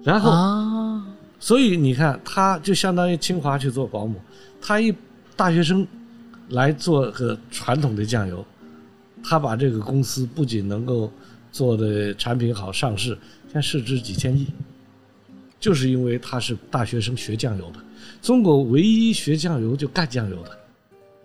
[0.03, 1.07] 然后啊，
[1.41, 4.21] 所以你看，他就相当于清华去做保姆，
[4.61, 4.95] 他一
[5.35, 5.87] 大学生
[6.51, 8.45] 来做个传统的酱油，
[9.25, 11.11] 他把这个公司不仅能够
[11.51, 14.47] 做的产品好上市，现在市值几千亿，
[15.59, 17.81] 就是因为他是大学生学酱油的，
[18.21, 20.59] 中国唯一学酱油就干酱油的，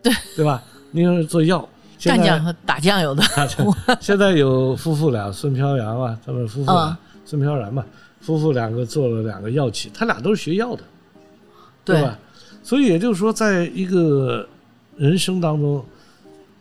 [0.02, 0.14] 对。
[0.34, 0.64] 对吧？
[0.92, 1.68] 你要是做药，
[2.04, 3.24] 干酱和打酱油的。
[4.00, 7.84] 现在有夫妇俩，孙飘扬啊，他们夫妇俩，嗯孙飘然嘛，
[8.22, 10.84] 夫妇两个做了两个药企，他俩都是学药的，
[11.84, 12.18] 对吧？
[12.64, 14.48] 所以也就是说，在一个
[14.96, 15.84] 人生当中，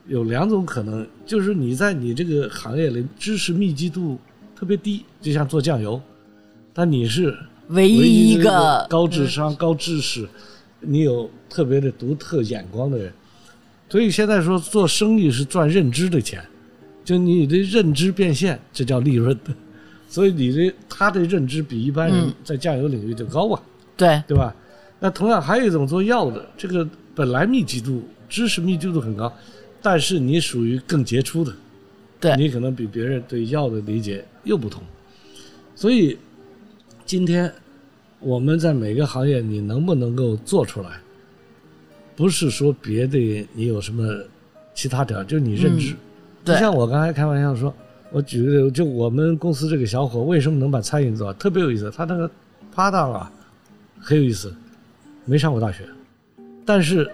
[0.08, 4.18] 有两种可能，就是你在你这个行业里知识密集度
[4.54, 6.00] 特别低，就像做酱油，
[6.72, 7.36] 但你是
[7.68, 10.28] 唯唯一一个高智商、高知识，
[10.80, 13.12] 你有特别的独特眼光的人。
[13.88, 16.44] 所以现在说做生意是赚认知的钱，
[17.04, 19.54] 就你的认知变现，这叫利润的。
[20.08, 23.60] 所以你的他的认知比一般人嗯在酱油领域就高啊，
[23.96, 24.54] 对对吧？
[25.00, 29.32] 那同样还有一种做药的，这个本来密集度、知识密集度很高，
[29.82, 31.52] 但是你属于更杰出的，
[32.20, 34.82] 对你可能比别人对药的理解又不同。
[35.74, 36.16] 所以
[37.04, 37.52] 今天
[38.20, 41.00] 我们在每个行业，你能不能够做出来，
[42.16, 44.02] 不是说别的你有什么
[44.74, 45.92] 其他条件，就是你认知。
[45.92, 45.96] 嗯
[46.44, 46.54] 对。
[46.54, 47.74] 就像我刚才开玩笑说，
[48.10, 51.90] 我举个例，就我们公司这个小伙为什么能把餐饮做好，特别有意思。
[51.90, 52.30] 他那个
[52.74, 53.30] 搭档啊，
[54.00, 54.54] 很有意思，
[55.24, 55.86] 没上过大学，
[56.64, 57.10] 但是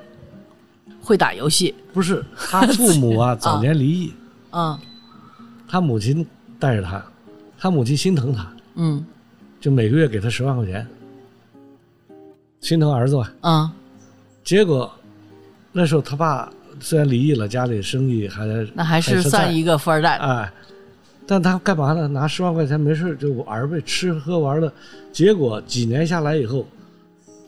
[1.00, 4.12] 会打游戏，不是 他父母啊早年离异，
[4.50, 4.78] 嗯。
[5.66, 6.26] 他母亲
[6.58, 7.02] 带着他，
[7.58, 9.04] 他母亲心疼他，嗯。
[9.58, 10.86] 就每个月给他十万块钱，
[12.60, 13.32] 心疼儿子吧。
[13.42, 13.70] 嗯，
[14.44, 14.90] 结果
[15.72, 20.16] 那时候他爸虽然离异了，家里生意还那还是算一个富二代。
[20.16, 20.52] 哎，
[21.26, 22.09] 但他干嘛呢？
[22.09, 24.72] 拿十万块钱没事儿就玩呗，吃喝玩乐。
[25.12, 26.66] 结果几年下来以后，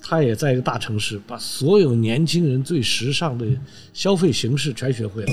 [0.00, 3.46] 他也在一个大城市，把所有年轻人最时尚的
[3.92, 5.32] 消费形式全学会了。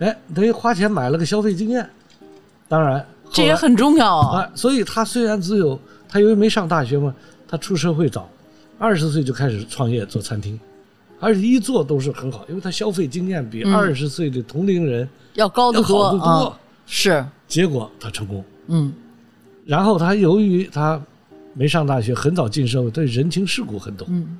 [0.00, 1.88] 哎，等于花钱买了个消费经验。
[2.68, 4.40] 当然，这也很重要啊。
[4.40, 7.14] 啊，所以他虽然只有他因为没上大学嘛，
[7.46, 8.28] 他出社会早，
[8.80, 10.58] 二十岁就开始创业做餐厅，
[11.20, 16.24] 而且一做都是很好，因为他消费经验比嗯二十岁的同龄人要高得多得多。
[16.24, 16.60] 啊。
[16.86, 18.90] 是，结果他成功，嗯
[19.66, 21.00] 然后他由于他
[21.52, 24.38] 没上大学，很早进社会，对人情世故很懂，嗯，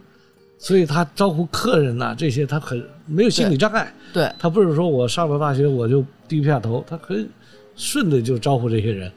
[0.57, 3.93] 所以他招呼客人呐、这些他很没有心理障碍。
[4.11, 7.29] 对，他不是说我上了大学我就低不下头，他很
[7.77, 9.13] 顺的就招呼这些人，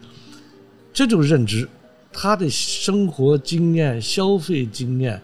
[0.92, 1.66] 这就是认知。
[2.14, 5.20] 他的生活经验、消费经验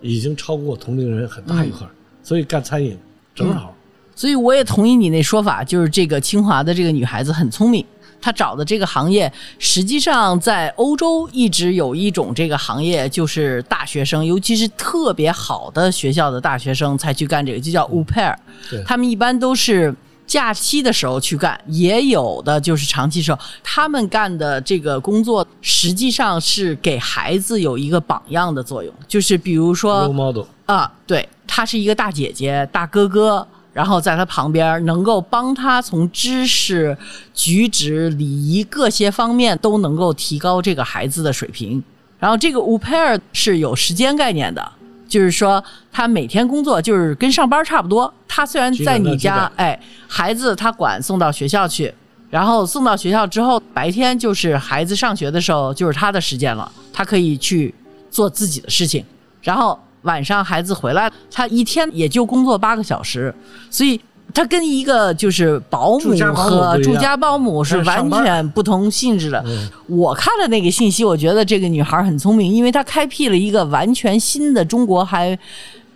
[0.00, 1.90] 已经超过同龄人很大一块儿，
[2.22, 2.98] 所以干餐饮
[3.34, 3.74] 正好。
[4.14, 7.84] 所以我也同意你那说法，就是这个清华的这个女孩子很聪明，
[8.20, 18.36] 她找的这个行业，实际上在欧洲一直有一种这个行业，就是大学生，尤其是特别好的学校的大学生才去干这个，就叫 au pair。
[18.70, 19.92] 对他们一般都是
[20.26, 36.96] 假期的时候去干，也有的就是长期时候，他们干的这个工作实际上是给孩子有一个榜样的作用，就是比如说 model，啊，对，他是一个大姐姐、大哥哥，然后在他旁边能够帮他从知识、
[37.34, 41.82] 举止、礼仪各些方面都能够提高这个孩子的水平。
[42.18, 44.72] 然后这个 u p a i r 是有时间概念的，
[45.12, 48.12] 就是说他每天工作就是跟上班差不多。
[48.26, 51.92] 他虽然在你家，哎，孩子他管送到学校去，
[52.30, 57.74] 然后送到学校之后，白天就是孩子上学的时候就是他的时间了，他可以去
[58.10, 59.04] 做自己的事情。
[59.42, 63.34] 然后晚上孩子回来，他一天也就工作八个小时，
[63.68, 64.00] 所以
[64.34, 69.42] 它跟一个就是保姆和住家保姆是完全不同性质的。
[69.46, 75.38] 嗯我看了那个信息，我觉得这个女孩很聪明，因为她开辟了一个完全新的中国还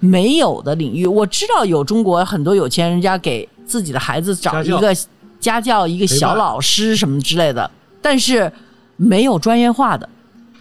[0.01, 1.07] 没有的领域。
[1.07, 4.95] 我知道有中国很多有钱人家给自己的孩子找一个
[5.41, 7.71] 家教、一个小老师什么之类的，
[8.03, 8.53] 但是
[8.97, 10.09] 没有专业化的。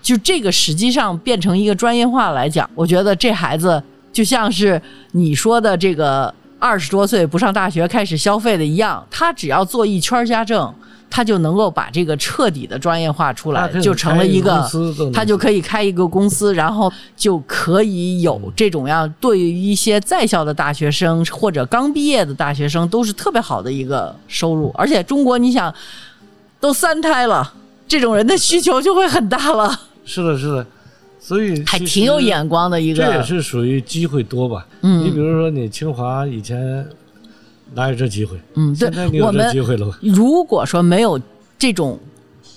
[0.01, 3.81] 就这个实际上变成一个专业化来讲，我觉得这孩子
[4.13, 10.73] 就像是你说的这个二十多岁不上大学开始消费的一样，他只要做一圈家政，
[11.09, 14.67] 他就能够把这个彻底的专业化出来就成了一个
[15.13, 25.73] 他就可以开一个公司，然后就可以有这种样对于一些在校的大学生或者刚毕业的大学生都是特别好的一个收入，而且中国你想
[26.59, 27.53] 都三胎了，
[27.87, 30.65] 这种人的需求就会很大了，是的，是的，
[31.27, 33.03] 所以还挺有眼光的一个。
[33.03, 34.67] 这也是属于机会多吧？
[34.81, 36.85] 嗯你比如说你清华以前
[37.73, 38.37] 哪有这机会？
[38.53, 39.97] 嗯，对我们机会了吧？
[40.03, 41.19] 如果说没有
[41.57, 41.99] 这种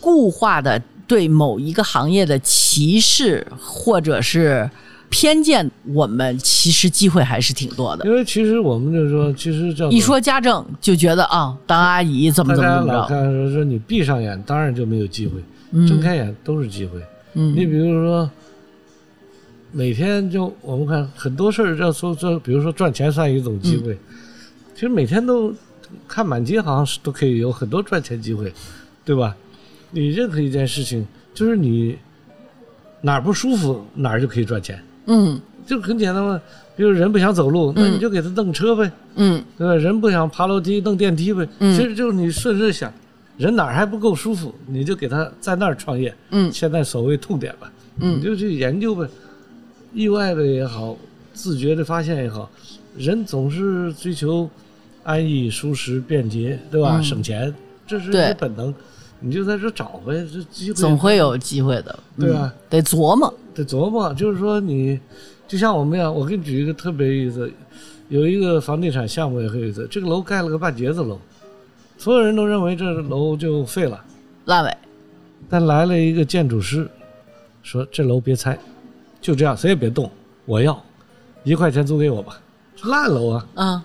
[0.02, 4.70] 固化的对某一个行业的歧视或者是
[5.08, 8.04] 偏见，我们其实机会还是挺多的。
[8.04, 15.42] 因为其实我们就是说，其实叫做一说家政，就觉得啊，当阿姨怎么怎么着，看说说你闭上眼当然就没有机会，
[15.88, 17.00] 睁开眼都是机会。
[17.00, 18.30] 嗯你比如说，
[19.70, 23.98] 每天就我们看很多事儿要说说，比如说赚钱算一种机嗯会，
[24.74, 25.52] 其实每天都
[26.06, 28.52] 看满街好像是都可以有很多赚钱机会，
[29.04, 29.36] 对吧？
[29.90, 31.96] 你任何一件事情，就是你
[33.02, 36.40] 哪儿不舒服哪儿就可以赚钱，嗯就很简单嘛。
[36.76, 39.74] 比如人不想走路，那你就给他弄车呗，嗯对吧？
[39.74, 41.46] 人不想爬楼梯，弄电梯呗。
[41.58, 42.92] 嗯其实就是你顺着想，
[43.36, 46.14] 人哪儿还不够舒服，你就给他在那儿创业。
[46.30, 49.06] 嗯现在所谓痛点吧，嗯你就去研究呗。
[49.98, 50.96] 意外的也好，
[51.34, 52.48] 自觉的发现也好，
[52.96, 54.48] 人总是追求
[55.02, 56.98] 安逸、舒适、便捷，对吧？
[56.98, 57.52] 嗯省钱，
[57.84, 58.72] 这是对你本能，
[59.18, 63.34] 你就在这找呗，这机会总会有机会的，对吧嗯得琢磨。
[63.52, 65.00] 得琢磨，就是说你，
[65.48, 67.52] 就像我们一样，我给你举一个特别有意思，
[68.08, 71.18] 有一个房地产项目也很有意思，这个楼盖了个半截子楼，
[71.96, 74.00] 所有人都认为这楼就废了，
[74.44, 74.76] 烂尾，
[75.48, 76.88] 但来了一个建筑师，
[77.64, 78.56] 说这楼别拆，
[79.20, 80.10] 就这样，谁也别动，
[80.44, 80.80] 我要
[81.44, 82.40] 一块钱租给我吧，
[82.84, 83.82] 烂楼啊，嗯，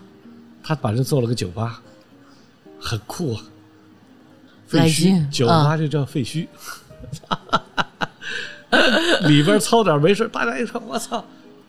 [0.64, 1.82] 他把这做了个酒吧，
[2.80, 3.42] 很酷啊，
[4.68, 6.48] 废墟酒吧就叫废墟，
[9.28, 11.24] 里边操点没事，大家一看，我操，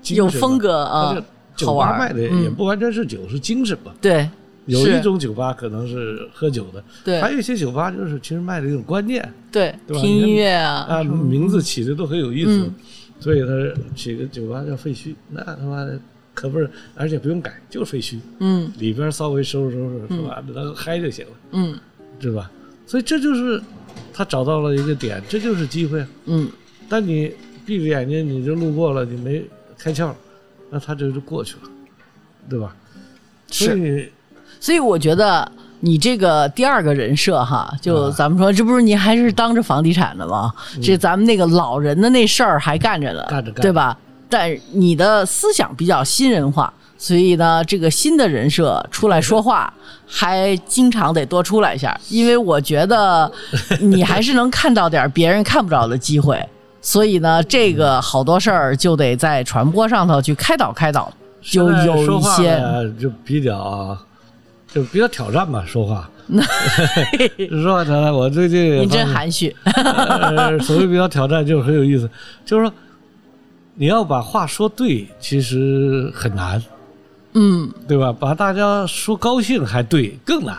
[0.09, 1.17] 有风格啊，
[1.57, 3.95] 酒好玩儿吧卖的也嗯不完全是酒，是精神吧。
[4.01, 4.29] 对，
[4.67, 7.21] 有一种酒吧可能是喝酒的，对。
[7.21, 9.23] 还有一些酒吧就是其实卖的一种观念
[9.53, 10.03] 对，对吧？
[10.03, 12.51] 听音乐啊，啊，名字起的都很有意思。
[12.51, 12.75] 嗯，
[13.21, 13.47] 所以他
[13.95, 15.99] 起个酒吧叫废墟，那他妈的
[16.35, 21.79] 可不是，而且不用改，就是废墟，嗯里边稍微收拾收拾是吧，能嗨就行了，嗯
[22.19, 22.51] 对吧？
[22.87, 23.61] 所以这就是
[24.13, 26.05] 他找到了一个点，这就是机会。
[26.27, 26.51] 嗯，
[26.89, 27.33] 但你
[27.65, 29.45] 闭着眼睛你就路过了，你没
[29.79, 30.13] 开窍，
[30.71, 31.71] 那他这就过去了，
[32.49, 32.77] 对吧？
[33.51, 34.09] 是所以
[34.61, 35.51] 所以我觉得
[35.85, 40.51] 你这个第二个人设哈，就啊咱们说，这不是你还是当着房地产的吗？
[40.83, 43.95] 这咱们那个老人的那事儿还干着呢，干着干着对吧？
[44.31, 49.71] 但你的思想比较新人化，所以呢，这个新的人设出来说话，
[50.09, 53.31] 还经常得多出来一下，因为我觉得
[53.83, 56.43] 你还是能看到点别人看不着的机会。
[56.81, 62.59] 所以呢，这个好多事儿就得在传播上头去开导开导，就有一些
[62.99, 63.97] 就比较
[64.75, 66.11] 就比较挑战吧，说话。
[67.63, 69.55] 说话挑战，我最近你真含蓄。
[69.65, 72.11] 呃，所谓比较挑战就是很有意思，
[72.45, 72.75] 就是说
[73.75, 76.61] 你要把话说对，其实很难，
[77.35, 78.13] 嗯，对吧？
[78.13, 80.57] 把大家说高兴还对，更难。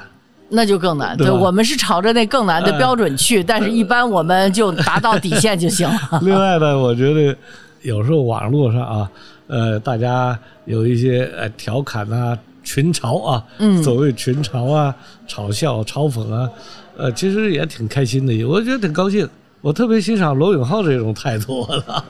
[0.47, 1.17] 那就更难。
[1.17, 6.19] 对，对我们是朝着那更难的标准去，但是一般我们就达到底线就行了。
[6.21, 7.35] 另外呢，我觉得
[7.81, 9.12] 有时候网络上啊，
[9.48, 14.94] 呃，大家有一些呃调侃啊、群嘲啊，嗯所谓群嘲啊、
[15.26, 16.50] 嘲笑、嘲讽啊，
[16.98, 19.26] 呃，其实也挺开心的，我觉得挺高兴。
[19.66, 21.68] 我特别欣赏罗永浩这种态度，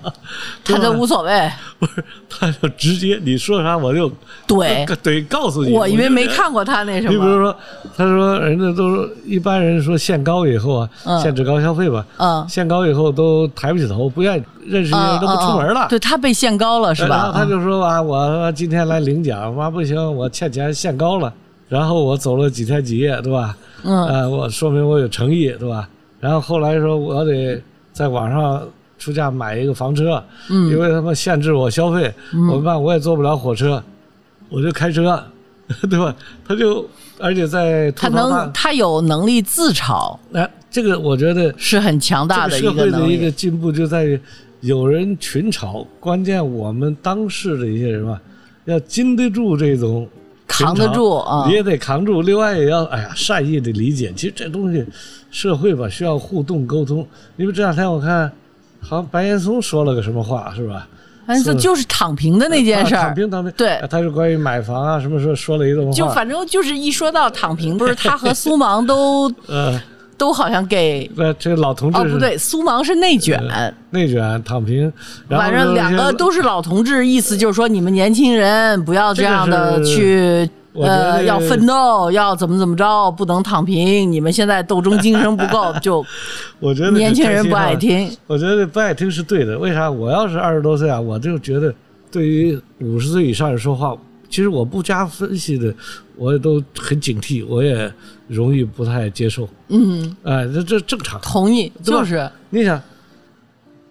[0.66, 1.50] 他都无所谓。
[1.80, 4.12] 不是，他就直接你说啥我就
[4.46, 5.72] 怼怼告诉你。
[5.72, 7.14] 我因为没看过他那什么。
[7.14, 7.56] 你比如说，
[7.96, 15.88] 他说人家都说一般人说限高以后啊，嗯限制高消费吧，嗯，限高以后都抬不起头，不愿意认识一个人都不出门了。
[15.88, 17.40] 对他被限高了是吧然后吧？
[17.40, 21.32] 他就说啊，我今天来领奖，妈不行，我欠钱限高了，
[21.70, 23.56] 然后我走了几天几夜，对吧？
[23.84, 25.88] 嗯呃，我说明我有诚意，对吧？
[26.20, 27.62] 然后后来说我得
[27.94, 32.14] 在网上出价买一个房车，因嗯为他们限制我消费，
[32.52, 33.82] 我办我也坐不了火车，
[34.50, 35.22] 我就开车，
[35.90, 36.16] 对吧？
[36.48, 36.88] 他就
[37.20, 43.08] 而且在他能他有能力自嘲，那、这个我觉得是很强大的一个社会的一个。
[43.08, 44.20] 一个进步就在于
[44.62, 48.20] 有人群嘲，关键我们当事的一些人嘛，
[48.66, 50.08] 要经得住这种
[50.64, 52.22] 扛得住啊你也得扛住。
[52.22, 54.86] 另外也要哎呀善意的理解，其实这东西
[55.32, 57.06] 社会吧需要互动沟通。
[57.38, 58.32] 因为这两天我看
[58.80, 60.88] 好像白岩松说了个什么话是吧？
[61.28, 69.82] 反正就是躺平的那件事儿啊躺，平躺平，对啊他是关于买房啊什么说说了一段话，就反正就是一说到躺平，不是他和苏芒都 呃，
[70.18, 73.42] 都好像给那这个老同志是哦不对，苏芒是内卷，
[73.92, 74.92] 内卷躺平，
[75.30, 80.50] 反正两个都是老同志，意思就是说你们年轻人不要这样的去。
[80.78, 84.12] 呃，要奋斗，要怎么怎么着，不能躺平。
[84.12, 86.06] 你们现在斗争精神不够， 就
[86.60, 87.74] 我觉得年轻人不爱。
[87.74, 88.12] 听。
[88.28, 89.58] 我觉得不爱听是对的。
[89.58, 89.90] 为啥？
[89.90, 91.74] 我要是二十多岁啊，我就觉得
[92.12, 93.96] 对于五十岁以上人说话，
[94.30, 95.74] 其实我不加分析的，
[96.16, 97.92] 我也都很警惕，我也
[98.28, 99.48] 容易不太接受。
[99.70, 101.20] 嗯，哎，这这正常。
[101.22, 102.82] 同意，就是你想，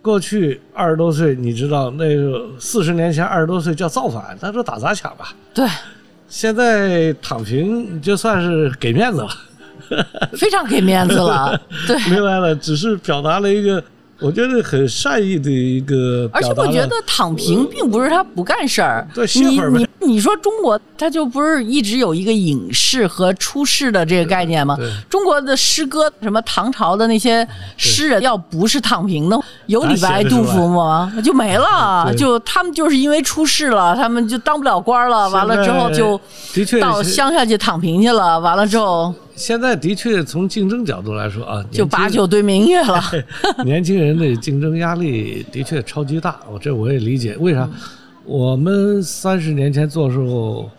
[0.03, 5.35] 过去二十多岁，你知道那个四十年前二十多岁叫造反，那说打砸抢吧。
[5.55, 5.67] 对，
[6.29, 9.29] 现在躺平就算是给面子了，
[10.37, 11.59] 非常给面子了。
[11.87, 13.83] 对， 明白了，只是表达了一个
[14.25, 16.53] 我觉得很善意的一个而且。
[16.55, 24.77] 我觉得躺平并不是他不干事儿，对你你你说中国，他就不是一直有一个隐士和出世的这个概念吗？
[25.11, 27.47] 中国的诗歌，什么唐朝的那些
[27.77, 31.13] 诗人，要不是躺平的，有李白、杜甫吗？
[31.23, 36.19] 就没了，对就他们就是因为出世了，他们就当不了官了，完了之后就
[36.81, 43.03] 到乡下去躺平去了，完了之后现在的确从竞争角度来说啊，就把酒对明月了。
[43.65, 47.37] 年轻人的竞争压力的确超级大，我这我也理解。
[47.39, 47.69] 为啥？
[47.73, 47.81] 嗯
[48.27, 50.71] 我们三十年前做的时候，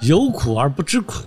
[0.00, 1.24] 有苦而不知苦，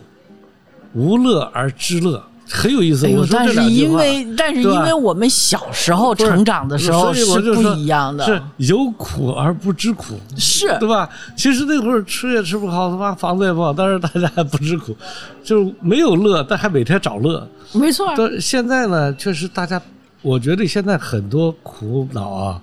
[0.94, 3.08] 无乐而知乐，很有意思。
[3.08, 11.10] 哎我，说但是这两句话因为但是因为我们小时候成长的时候是不一样的，是有苦而不知苦，是对吧？
[11.36, 14.96] 其实那会儿吃也吃不好，他妈房子也不好，但是大家还不知苦，
[15.44, 17.48] 就是没有乐，但还每天找乐。
[17.74, 18.14] 没错。
[18.18, 19.82] 但现在呢，确实大家，
[20.22, 22.62] 我觉得现在很多苦恼啊，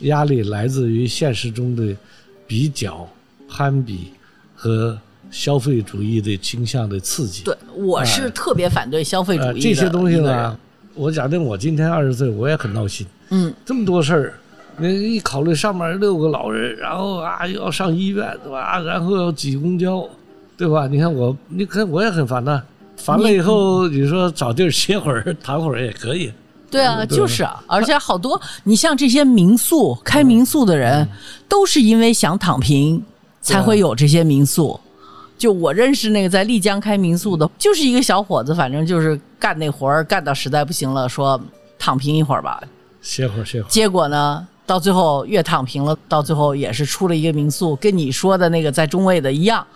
[0.00, 1.94] 压力来自于现实中的
[2.46, 3.06] 比较、
[3.48, 4.12] 攀比
[4.54, 4.96] 和
[5.34, 7.42] 消费主义的倾向的刺激。
[7.42, 10.56] 对，我是特别反对消费主呃，义的这些东西呢，
[10.94, 13.04] 我假定我今天二十岁，我也很闹心。
[13.30, 14.34] 嗯，这么多事儿，
[14.76, 18.78] 你一考虑上面六个老人，然后啊又要上医院，对吧？
[18.78, 20.08] 然后要挤公交，
[20.56, 20.86] 对吧？
[20.86, 22.62] 你看我，你看我也很烦呐。
[22.96, 26.32] 烦了以后，你说找地儿歇会儿、躺会儿也可以。
[26.70, 31.08] 对啊，就是啊，而且好多你像这些民宿开民宿的嗯人，
[31.48, 33.02] 都是因为想躺平
[33.40, 34.78] 才会有这些民宿。
[35.44, 41.38] 就我认识那个在丽江开民宿的，就是一个小伙子，反正就是干那活儿干到实在不行了，说
[41.78, 42.62] 躺平一会儿吧。
[43.02, 43.70] 歇会儿，歇会儿。
[43.70, 49.66] 结果呢，到最后越躺平了，到最后也是出了一个民宿，跟你说的那个在中卫的一样，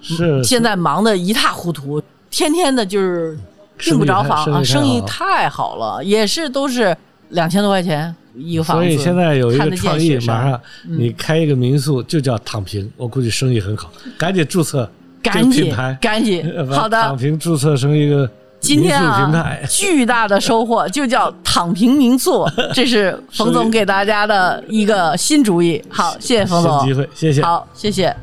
[0.00, 2.00] 是现在忙得一塌糊涂，
[2.30, 3.36] 天天的就是
[3.80, 6.96] 订不着房啊，生生意意太好了，也是都是
[7.30, 8.84] 两千多块钱一个房子。
[8.84, 14.90] 所以现在有一个创意，马上你开一个民宿就叫躺平，我估计生意很好，赶紧注册这个
[15.22, 17.16] 赶紧，赶紧好躺的。
[17.16, 19.30] 平注册成一个今天啊，。
[19.68, 25.82] 巨大的收获就叫 躺平民宿，这是 冯总给大家的一个新主意。
[25.88, 27.42] 好，谢谢冯总机，会，谢谢。
[27.42, 28.14] 好，谢谢。